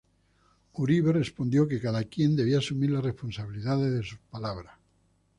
Uribe 0.73 1.13
respondió 1.13 1.67
que 1.67 1.79
cada 1.79 2.03
quien 2.05 2.35
debía 2.35 2.57
asumir 2.57 2.89
la 2.89 3.01
responsabilidad 3.01 3.77
de 3.77 4.01
sus 4.01 4.17
palabras. 4.31 4.73